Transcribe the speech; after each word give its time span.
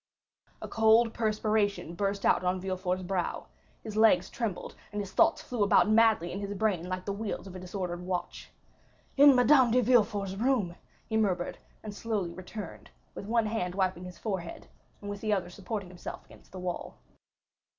A 0.63 0.67
cold 0.67 1.13
perspiration 1.13 1.93
burst 1.93 2.25
out 2.25 2.43
on 2.43 2.59
Villefort's 2.59 3.03
brow; 3.03 3.45
his 3.83 3.95
legs 3.95 4.31
trembled, 4.31 4.73
and 4.91 4.99
his 4.99 5.11
thoughts 5.11 5.43
flew 5.43 5.61
about 5.61 5.91
madly 5.91 6.31
in 6.31 6.39
his 6.39 6.55
brain 6.55 6.89
like 6.89 7.05
the 7.05 7.13
wheels 7.13 7.45
of 7.45 7.55
a 7.55 7.59
disordered 7.59 8.01
watch. 8.01 8.49
"In 9.15 9.35
Madame 9.35 9.69
de 9.69 9.79
Villefort's 9.79 10.33
room?" 10.37 10.75
he 11.05 11.17
murmured 11.17 11.59
and 11.83 11.93
slowly 11.93 12.31
returned, 12.31 12.89
with 13.13 13.27
one 13.27 13.45
hand 13.45 13.75
wiping 13.75 14.05
his 14.05 14.17
forehead, 14.17 14.65
and 15.01 15.09
with 15.11 15.21
the 15.21 15.33
other 15.33 15.51
supporting 15.51 15.89
himself 15.89 16.25
against 16.25 16.51
the 16.51 16.59
wall. 16.59 16.95